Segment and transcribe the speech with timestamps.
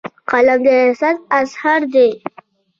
[0.29, 2.09] قلم د احساس اظهار دی